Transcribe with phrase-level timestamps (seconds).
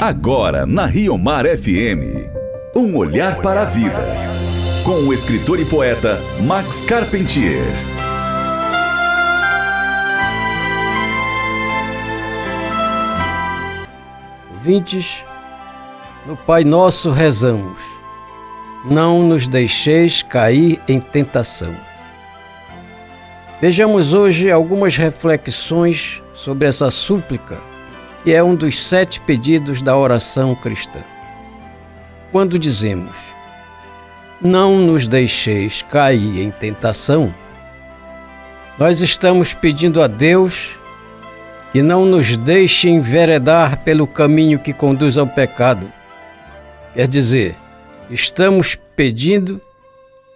[0.00, 2.28] Agora na Rio Mar FM.
[2.76, 4.06] Um olhar para a vida.
[4.84, 7.64] Com o escritor e poeta Max Carpentier.
[14.52, 15.24] Ouvintes,
[16.26, 17.80] no Pai Nosso rezamos:
[18.84, 21.74] Não nos deixeis cair em tentação.
[23.62, 27.56] Vejamos hoje algumas reflexões sobre essa súplica,
[28.26, 30.98] que é um dos sete pedidos da oração cristã.
[32.32, 33.14] Quando dizemos,
[34.42, 37.32] não nos deixeis cair em tentação,
[38.76, 40.76] nós estamos pedindo a Deus
[41.70, 45.86] que não nos deixe enveredar pelo caminho que conduz ao pecado.
[46.94, 47.54] Quer dizer,
[48.10, 49.60] estamos pedindo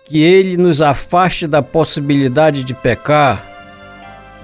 [0.05, 3.45] que Ele nos afaste da possibilidade de pecar,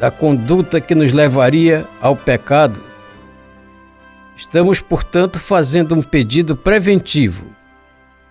[0.01, 2.96] da conduta que nos levaria ao pecado.
[4.37, 7.47] Estamos, portanto, fazendo um pedido preventivo.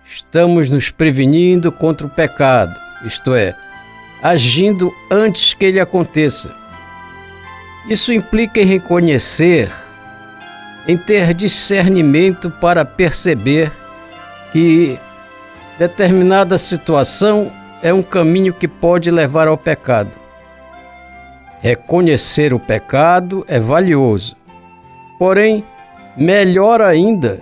[0.04, 3.56] Estamos nos prevenindo contra o pecado, isto é,
[4.22, 6.54] agindo antes que ele aconteça.
[7.88, 9.68] Isso implica em reconhecer,
[10.86, 13.72] em ter discernimento para perceber
[14.52, 14.96] que
[15.76, 20.10] determinada situação é um caminho que pode levar ao pecado.
[21.60, 24.36] Reconhecer o pecado é valioso,
[25.18, 25.64] porém,
[26.16, 27.40] melhor ainda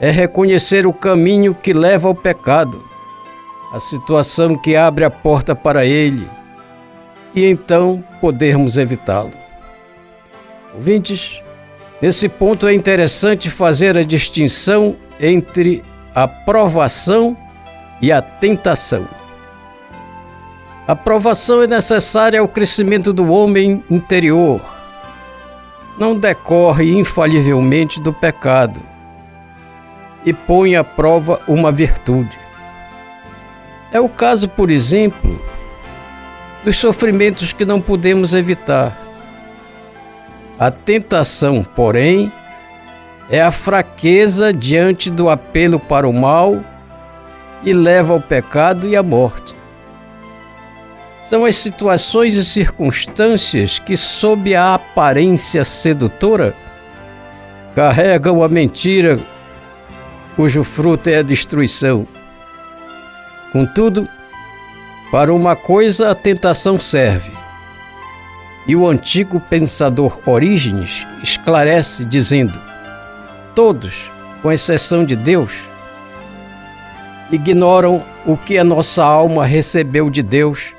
[0.00, 2.82] é reconhecer o caminho que leva ao pecado,
[3.72, 6.28] a situação que abre a porta para ele,
[7.34, 9.32] e então podermos evitá-lo.
[10.74, 11.40] Ouvintes,
[12.00, 15.82] nesse ponto é interessante fazer a distinção entre
[16.14, 17.36] a provação
[18.00, 19.06] e a tentação.
[20.86, 24.60] A provação é necessária ao crescimento do homem interior.
[26.02, 28.80] Não decorre infalivelmente do pecado
[30.24, 32.36] e põe à prova uma virtude.
[33.92, 35.40] É o caso, por exemplo,
[36.64, 38.98] dos sofrimentos que não podemos evitar.
[40.58, 42.32] A tentação, porém,
[43.30, 46.58] é a fraqueza diante do apelo para o mal
[47.62, 49.54] e leva ao pecado e à morte.
[51.32, 56.54] São as situações e circunstâncias que, sob a aparência sedutora,
[57.74, 59.18] carregam a mentira
[60.36, 62.06] cujo fruto é a destruição.
[63.50, 64.06] Contudo,
[65.10, 67.32] para uma coisa a tentação serve.
[68.68, 72.60] E o antigo pensador Orígenes esclarece dizendo:
[73.54, 74.10] todos,
[74.42, 75.54] com exceção de Deus,
[77.30, 80.74] ignoram o que a nossa alma recebeu de Deus,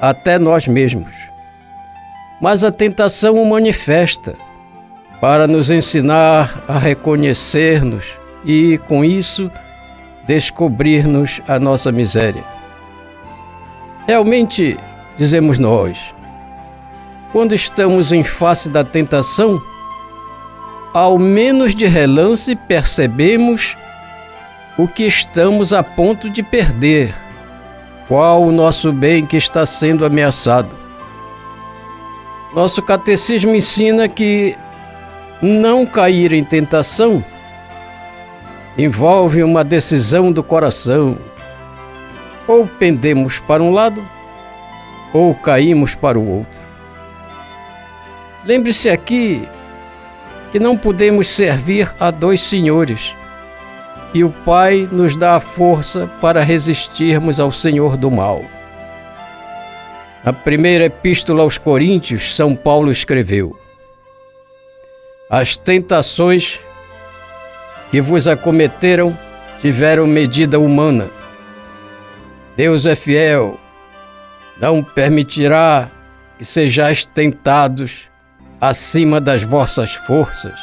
[0.00, 1.14] até nós mesmos.
[2.40, 4.34] Mas a tentação o manifesta
[5.20, 8.04] para nos ensinar a reconhecer-nos
[8.44, 9.50] e, com isso,
[10.26, 12.44] descobrir-nos a nossa miséria.
[14.06, 14.78] Realmente,
[15.16, 15.98] dizemos nós,
[17.32, 19.60] quando estamos em face da tentação,
[20.92, 23.76] ao menos de relance percebemos
[24.78, 27.14] o que estamos a ponto de perder,
[28.08, 30.76] qual o nosso bem que está sendo ameaçado.
[32.54, 34.56] Nosso catecismo ensina que
[35.42, 37.24] não cair em tentação
[38.78, 41.16] envolve uma decisão do coração.
[42.46, 44.06] Ou pendemos para um lado,
[45.12, 46.60] ou caímos para o outro.
[48.44, 49.48] Lembre-se aqui
[50.52, 53.14] que não podemos servir a dois senhores.
[54.16, 58.42] E o Pai nos dá a força para resistirmos ao Senhor do mal.
[60.24, 63.54] Na primeira epístola aos Coríntios, São Paulo escreveu:
[65.28, 66.58] As tentações
[67.90, 69.14] que vos acometeram
[69.60, 71.10] tiveram medida humana.
[72.56, 73.60] Deus é fiel,
[74.58, 75.90] não permitirá
[76.38, 78.08] que sejais tentados
[78.58, 80.58] acima das vossas forças.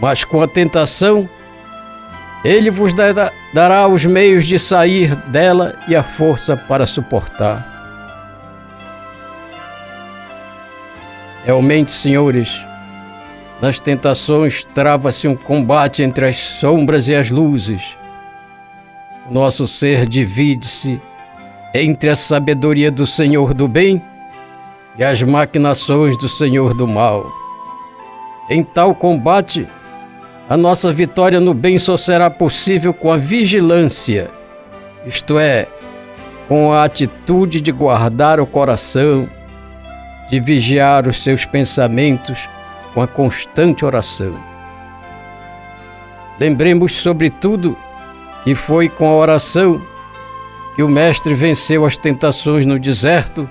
[0.00, 1.28] Mas com a tentação,
[2.44, 2.92] ele vos
[3.54, 7.72] dará os meios de sair dela e a força para suportar.
[11.44, 12.62] Realmente, senhores,
[13.62, 17.96] nas tentações trava-se um combate entre as sombras e as luzes.
[19.30, 21.00] Nosso ser divide-se
[21.74, 24.02] entre a sabedoria do Senhor do bem
[24.98, 27.26] e as maquinações do Senhor do mal.
[28.50, 29.66] Em tal combate,
[30.48, 34.30] a nossa vitória no bem só será possível com a vigilância,
[35.06, 35.66] isto é,
[36.48, 39.28] com a atitude de guardar o coração,
[40.28, 42.48] de vigiar os seus pensamentos
[42.92, 44.34] com a constante oração.
[46.38, 47.76] Lembremos, sobretudo,
[48.42, 49.80] que foi com a oração
[50.76, 53.48] que o Mestre venceu as tentações no deserto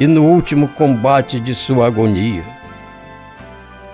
[0.00, 2.44] e no último combate de sua agonia.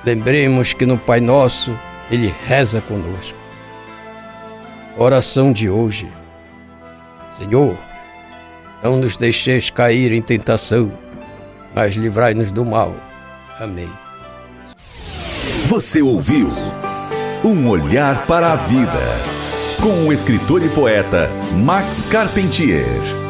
[0.05, 1.77] Lembremos que no Pai Nosso
[2.11, 3.37] ele reza conosco.
[4.97, 6.09] Oração de hoje.
[7.31, 7.77] Senhor,
[8.83, 10.93] não nos deixeis cair em tentação,
[11.75, 12.95] mas livrai-nos do mal.
[13.59, 13.91] Amém.
[15.67, 16.49] Você ouviu
[17.43, 18.91] Um Olhar para a Vida,
[19.83, 21.29] com o escritor e poeta
[21.65, 23.24] Max Carpentier.